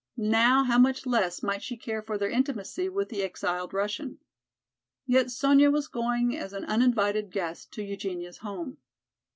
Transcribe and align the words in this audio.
Now 0.17 0.63
how 0.63 0.79
much 0.79 1.05
less 1.05 1.43
might 1.43 1.61
she 1.61 1.77
care 1.77 2.01
for 2.01 2.17
their 2.17 2.27
intimacy 2.31 2.89
with 2.89 3.09
the 3.09 3.21
exiled 3.21 3.71
Russian. 3.71 4.17
Yet 5.05 5.29
Sonya 5.29 5.69
was 5.69 5.87
going 5.87 6.35
as 6.35 6.53
an 6.53 6.65
uninvited 6.65 7.31
guest 7.31 7.71
to 7.73 7.83
Eugenia's 7.83 8.39
home. 8.39 8.77